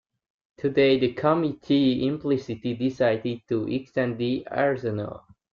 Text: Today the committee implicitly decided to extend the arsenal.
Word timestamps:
Today 0.57 0.97
the 0.97 1.13
committee 1.13 2.07
implicitly 2.07 2.73
decided 2.73 3.43
to 3.49 3.67
extend 3.71 4.17
the 4.17 4.47
arsenal. 4.49 5.25